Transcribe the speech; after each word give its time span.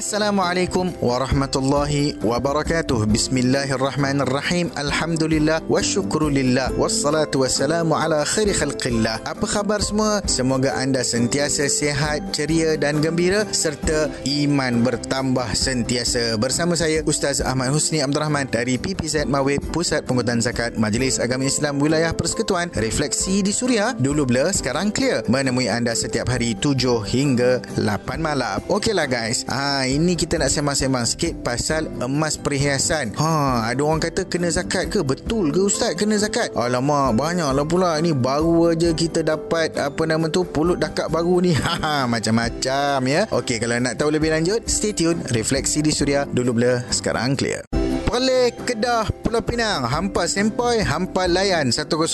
Assalamualaikum 0.00 0.96
warahmatullahi 1.04 2.16
wabarakatuh. 2.24 3.04
Bismillahirrahmanirrahim. 3.04 4.72
Alhamdulillah 4.72 5.60
wa 5.68 5.76
syukrulillah. 5.76 6.72
Wassalatu 6.80 7.44
wassalamu 7.44 7.92
ala 7.92 8.24
khairi 8.24 8.56
khalqillah. 8.56 9.20
Apa 9.28 9.44
khabar 9.44 9.84
semua? 9.84 10.24
Semoga 10.24 10.72
anda 10.80 11.04
sentiasa 11.04 11.68
sihat, 11.68 12.32
ceria 12.32 12.80
dan 12.80 13.04
gembira 13.04 13.44
serta 13.52 14.08
iman 14.24 14.80
bertambah 14.80 15.52
sentiasa. 15.52 16.40
Bersama 16.40 16.80
saya 16.80 17.04
Ustaz 17.04 17.44
Ahmad 17.44 17.68
Husni 17.68 18.00
Abdul 18.00 18.24
Rahman 18.24 18.48
dari 18.48 18.80
PPZ 18.80 19.28
Mawib 19.28 19.60
Pusat 19.68 20.08
Pengutan 20.08 20.40
Zakat 20.40 20.80
Majlis 20.80 21.20
Agama 21.20 21.44
Islam 21.44 21.76
Wilayah 21.76 22.16
Persekutuan. 22.16 22.72
Refleksi 22.72 23.44
di 23.44 23.52
Suria 23.52 23.92
dulu 23.92 24.24
blur 24.24 24.48
sekarang 24.48 24.96
clear. 24.96 25.28
Menemui 25.28 25.68
anda 25.68 25.92
setiap 25.92 26.32
hari 26.32 26.56
7 26.56 27.04
hingga 27.04 27.60
8 27.76 28.16
malam. 28.16 28.64
Okeylah 28.64 29.04
guys. 29.04 29.44
Ha, 29.44 29.89
ini 29.90 30.14
kita 30.14 30.38
nak 30.38 30.54
sembang-sembang 30.54 31.06
sikit 31.06 31.32
pasal 31.42 31.90
emas 31.98 32.38
perhiasan. 32.38 33.18
Ha, 33.18 33.66
ada 33.66 33.80
orang 33.82 33.98
kata 33.98 34.30
kena 34.30 34.46
zakat 34.46 34.86
ke? 34.86 35.02
Betul 35.02 35.50
ke 35.50 35.66
ustaz 35.66 35.98
kena 35.98 36.14
zakat? 36.14 36.54
Alamak, 36.54 37.18
banyaklah 37.18 37.66
pula 37.66 37.98
ni 37.98 38.14
baru 38.14 38.70
aja 38.70 38.94
kita 38.94 39.26
dapat 39.26 39.74
apa 39.74 40.02
nama 40.06 40.30
tu 40.30 40.46
pulut 40.46 40.78
dakak 40.78 41.10
baru 41.10 41.42
ni. 41.42 41.52
Ha, 41.70 41.76
ha, 41.76 41.96
macam-macam 42.10 42.98
ya. 43.06 43.30
Okey, 43.30 43.62
kalau 43.62 43.78
nak 43.78 43.94
tahu 43.94 44.10
lebih 44.10 44.32
lanjut, 44.34 44.64
stay 44.66 44.90
tune. 44.90 45.22
Refleksi 45.30 45.84
di 45.84 45.94
Suria 45.94 46.26
dulu 46.26 46.56
blur, 46.56 46.82
sekarang 46.90 47.38
clear. 47.38 47.79
Perlis 48.10 48.50
Kedah 48.66 49.06
Pulau 49.22 49.38
Pinang 49.38 49.86
Hampa 49.86 50.26
Sempoi 50.26 50.82
Hampa 50.82 51.30
Layan 51.30 51.70
106.9 51.70 52.10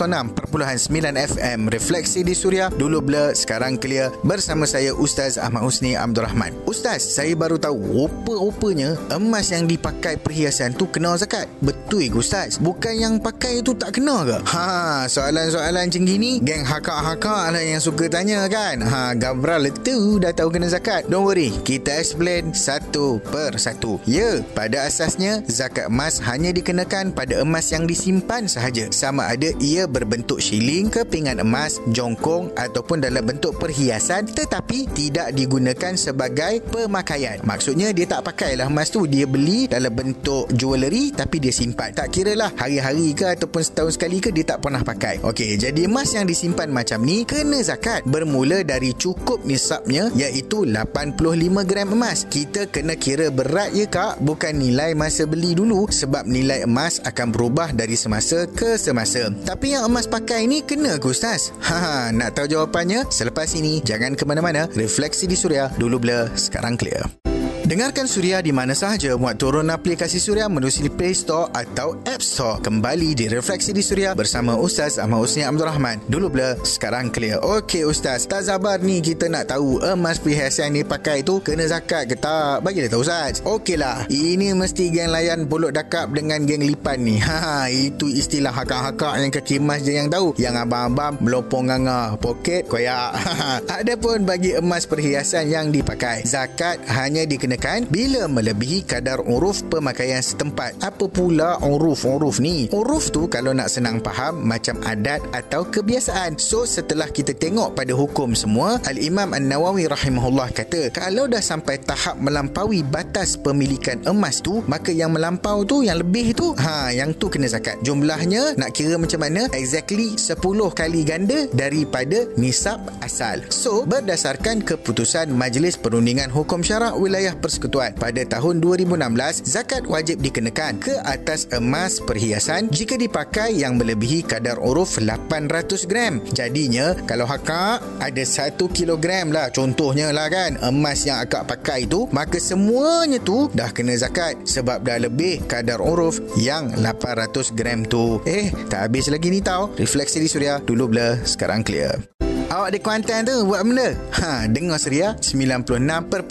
FM 1.16 1.72
Refleksi 1.72 2.20
di 2.20 2.36
Suria 2.36 2.68
Dulu 2.68 3.00
blur 3.00 3.32
Sekarang 3.32 3.80
clear. 3.80 4.12
Bersama 4.20 4.68
saya 4.68 4.92
Ustaz 4.92 5.40
Ahmad 5.40 5.64
Husni 5.64 5.96
Abdul 5.96 6.28
Rahman. 6.28 6.52
Ustaz 6.68 7.00
Saya 7.00 7.32
baru 7.32 7.56
tahu 7.56 7.80
Rupa-rupanya 7.80 8.92
Emas 9.08 9.48
yang 9.48 9.64
dipakai 9.64 10.20
perhiasan 10.20 10.76
tu 10.76 10.84
Kena 10.84 11.16
zakat. 11.16 11.48
Betul 11.64 12.12
ke 12.12 12.20
Ustaz? 12.20 12.60
Bukan 12.60 12.92
yang 12.92 13.14
pakai 13.16 13.64
tu 13.64 13.72
tak 13.72 13.96
kena 13.96 14.20
ke? 14.28 14.36
Ha 14.52 15.08
Soalan-soalan 15.08 15.88
macam 15.88 16.02
gini 16.04 16.44
Geng 16.44 16.68
hakak-hakak 16.68 17.56
lah 17.56 17.64
yang 17.64 17.80
suka 17.80 18.12
tanya 18.12 18.44
kan? 18.52 18.84
Ha 18.84 19.16
Gabral 19.16 19.72
tu 19.80 20.20
Dah 20.20 20.36
tahu 20.36 20.52
kena 20.52 20.68
zakat. 20.68 21.08
Don't 21.08 21.24
worry 21.24 21.56
Kita 21.64 21.96
explain 21.96 22.52
Satu 22.52 23.16
per 23.32 23.56
satu. 23.56 23.96
Ya 24.04 24.44
Pada 24.52 24.84
asasnya 24.84 25.40
Zakat 25.48 25.85
emas 25.86 26.18
hanya 26.26 26.50
dikenakan 26.50 27.14
pada 27.14 27.38
emas 27.42 27.70
yang 27.70 27.86
disimpan 27.86 28.50
sahaja 28.50 28.90
sama 28.90 29.30
ada 29.30 29.54
ia 29.62 29.86
berbentuk 29.86 30.42
shilling, 30.42 30.90
kepingan 30.90 31.38
emas, 31.38 31.78
jongkong 31.94 32.50
ataupun 32.58 33.06
dalam 33.06 33.22
bentuk 33.22 33.54
perhiasan 33.56 34.26
tetapi 34.26 34.90
tidak 34.90 35.30
digunakan 35.32 35.94
sebagai 35.94 36.58
pemakaian. 36.66 37.38
Maksudnya 37.46 37.94
dia 37.94 38.10
tak 38.10 38.26
pakailah 38.26 38.66
emas 38.66 38.90
tu, 38.90 39.06
dia 39.06 39.24
beli 39.24 39.70
dalam 39.70 39.94
bentuk 39.94 40.50
jewellery 40.50 41.14
tapi 41.14 41.38
dia 41.38 41.54
simpan. 41.54 41.94
Tak 41.94 42.10
kira 42.10 42.34
lah 42.34 42.50
hari-hari 42.58 43.14
ke 43.14 43.38
ataupun 43.38 43.62
setahun 43.62 43.94
sekali 43.94 44.18
ke 44.18 44.34
dia 44.34 44.42
tak 44.42 44.66
pernah 44.66 44.82
pakai. 44.82 45.22
Okey, 45.22 45.54
jadi 45.60 45.86
emas 45.86 46.10
yang 46.16 46.26
disimpan 46.26 46.68
macam 46.72 47.06
ni 47.06 47.22
kena 47.22 47.62
zakat 47.62 48.02
bermula 48.08 48.66
dari 48.66 48.90
cukup 48.96 49.46
nisabnya 49.46 50.10
iaitu 50.18 50.66
85 50.66 51.68
gram 51.68 51.88
emas. 51.94 52.26
Kita 52.26 52.66
kena 52.66 52.98
kira 52.98 53.30
berat 53.30 53.70
ya 53.70 53.86
kak, 53.86 54.18
bukan 54.24 54.56
nilai 54.56 54.96
masa 54.98 55.28
beli 55.28 55.54
dulu 55.54 55.75
dulu 55.76 55.92
sebab 55.92 56.24
nilai 56.24 56.64
emas 56.64 57.04
akan 57.04 57.28
berubah 57.28 57.76
dari 57.76 58.00
semasa 58.00 58.48
ke 58.48 58.80
semasa. 58.80 59.28
Tapi 59.44 59.76
yang 59.76 59.92
emas 59.92 60.08
pakai 60.08 60.48
ni 60.48 60.64
kena 60.64 60.96
ke 60.96 61.12
Ustaz? 61.12 61.52
Ha, 61.68 62.08
nak 62.16 62.32
tahu 62.32 62.48
jawapannya? 62.48 63.12
Selepas 63.12 63.52
ini, 63.52 63.84
jangan 63.84 64.16
ke 64.16 64.24
mana-mana. 64.24 64.64
Refleksi 64.72 65.28
di 65.28 65.36
Suria, 65.36 65.68
dulu 65.76 66.00
blur, 66.00 66.32
sekarang 66.32 66.80
clear. 66.80 67.25
Dengarkan 67.66 68.06
Suria 68.06 68.38
di 68.38 68.54
mana 68.54 68.78
sahaja 68.78 69.18
muat 69.18 69.42
turun 69.42 69.66
aplikasi 69.74 70.22
Suria 70.22 70.46
menerusi 70.46 70.86
Play 70.86 71.18
Store 71.18 71.50
atau 71.50 71.98
App 72.06 72.22
Store. 72.22 72.62
Kembali 72.62 73.18
di 73.18 73.26
Refleksi 73.26 73.74
di 73.74 73.82
Suria 73.82 74.14
bersama 74.14 74.54
Ustaz 74.54 75.02
Ahmad 75.02 75.26
Husni 75.26 75.42
Abdul 75.42 75.66
Rahman. 75.66 75.98
Dulu 76.06 76.30
blur, 76.30 76.62
sekarang 76.62 77.10
clear. 77.10 77.42
Okey 77.42 77.82
Ustaz, 77.82 78.30
tak 78.30 78.46
sabar 78.46 78.78
ni 78.78 79.02
kita 79.02 79.26
nak 79.26 79.50
tahu 79.50 79.82
emas 79.82 80.22
perhiasan 80.22 80.78
ni 80.78 80.86
pakai 80.86 81.26
tu 81.26 81.42
kena 81.42 81.66
zakat 81.66 82.06
ke 82.06 82.14
tak? 82.14 82.62
Bagi 82.62 82.86
dia 82.86 82.90
tahu 82.94 83.02
Ustaz. 83.02 83.42
Okeylah, 83.42 84.06
ini 84.14 84.54
mesti 84.54 84.86
geng 84.94 85.10
layan 85.10 85.50
bolot 85.50 85.74
dakap 85.74 86.14
dengan 86.14 86.46
geng 86.46 86.62
lipan 86.62 87.02
ni. 87.02 87.18
Ha, 87.18 87.66
itu 87.66 88.06
istilah 88.06 88.54
hakak-hakak 88.54 89.18
yang 89.18 89.34
kaki 89.34 89.58
emas 89.58 89.82
je 89.82 89.90
yang 89.90 90.06
tahu. 90.06 90.38
Yang 90.38 90.70
abang-abang 90.70 91.18
melopong 91.18 91.66
nganga, 91.66 92.14
poket, 92.22 92.70
koyak. 92.70 93.18
Adapun 93.82 94.22
bagi 94.22 94.54
emas 94.54 94.86
perhiasan 94.86 95.50
yang 95.50 95.74
dipakai, 95.74 96.22
zakat 96.22 96.78
hanya 96.86 97.26
dikenakan 97.26 97.55
dikenakan 97.56 97.88
bila 97.88 98.28
melebihi 98.28 98.84
kadar 98.84 99.24
uruf 99.24 99.64
pemakaian 99.72 100.20
setempat. 100.20 100.76
Apa 100.84 101.08
pula 101.08 101.56
uruf-uruf 101.64 102.36
ni? 102.38 102.68
Uruf 102.68 103.08
tu 103.08 103.26
kalau 103.32 103.56
nak 103.56 103.72
senang 103.72 104.04
faham 104.04 104.44
macam 104.44 104.76
adat 104.84 105.24
atau 105.32 105.64
kebiasaan. 105.64 106.36
So 106.36 106.68
setelah 106.68 107.08
kita 107.08 107.32
tengok 107.32 107.72
pada 107.72 107.96
hukum 107.96 108.36
semua, 108.36 108.76
Al-Imam 108.84 109.32
An-Nawawi 109.32 109.88
rahimahullah 109.88 110.52
kata, 110.52 110.92
kalau 110.92 111.24
dah 111.24 111.40
sampai 111.40 111.80
tahap 111.80 112.20
melampaui 112.20 112.84
batas 112.84 113.40
pemilikan 113.40 114.04
emas 114.04 114.44
tu, 114.44 114.60
maka 114.68 114.92
yang 114.92 115.16
melampau 115.16 115.64
tu, 115.64 115.80
yang 115.80 115.96
lebih 115.96 116.36
tu, 116.36 116.52
ha, 116.60 116.92
yang 116.92 117.16
tu 117.16 117.32
kena 117.32 117.48
zakat. 117.48 117.80
Jumlahnya 117.80 118.60
nak 118.60 118.76
kira 118.76 119.00
macam 119.00 119.24
mana? 119.24 119.48
Exactly 119.56 120.20
10 120.20 120.36
kali 120.76 121.00
ganda 121.08 121.48
daripada 121.56 122.28
nisab 122.36 122.84
asal. 123.00 123.40
So, 123.48 123.88
berdasarkan 123.88 124.60
keputusan 124.60 125.32
Majlis 125.32 125.80
Perundingan 125.80 126.28
Hukum 126.28 126.60
Syarak 126.60 126.98
Wilayah 127.00 127.32
Persekutuan. 127.46 127.94
Pada 127.94 128.26
tahun 128.26 128.58
2016, 128.58 129.46
zakat 129.46 129.86
wajib 129.86 130.18
dikenakan 130.18 130.82
ke 130.82 130.98
atas 131.06 131.46
emas 131.54 132.02
perhiasan 132.02 132.66
jika 132.74 132.98
dipakai 132.98 133.54
yang 133.54 133.78
melebihi 133.78 134.26
kadar 134.26 134.58
uruf 134.58 134.98
800 134.98 135.86
gram. 135.86 136.18
Jadinya, 136.34 136.98
kalau 137.06 137.30
akak 137.30 137.86
ada 138.02 138.24
1 138.26 138.58
kilogram 138.74 139.30
lah, 139.30 139.54
contohnya 139.54 140.10
lah 140.10 140.26
kan, 140.26 140.58
emas 140.58 141.06
yang 141.06 141.22
akak 141.22 141.46
pakai 141.46 141.86
tu, 141.86 142.10
maka 142.10 142.42
semuanya 142.42 143.22
tu 143.22 143.46
dah 143.54 143.70
kena 143.70 143.94
zakat 143.94 144.42
sebab 144.42 144.82
dah 144.82 144.98
lebih 144.98 145.46
kadar 145.46 145.78
uruf 145.78 146.18
yang 146.42 146.74
800 146.82 147.54
gram 147.54 147.86
tu. 147.86 148.18
Eh, 148.26 148.50
tak 148.66 148.90
habis 148.90 149.06
lagi 149.06 149.30
ni 149.30 149.38
tau. 149.38 149.70
Refleksi 149.78 150.18
di 150.18 150.26
Suria, 150.26 150.58
dulu 150.58 150.90
blur, 150.90 151.22
sekarang 151.22 151.62
clear. 151.62 152.15
Awak 152.46 152.70
di 152.70 152.78
Kuantan 152.78 153.26
tu 153.26 153.42
buat 153.42 153.66
benda? 153.66 153.98
Ha, 154.22 154.46
dengar 154.46 154.78
Suria 154.78 155.18
96.1 155.18 156.30